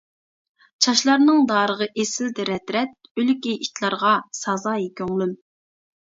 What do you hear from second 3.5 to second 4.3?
ئىتلارغا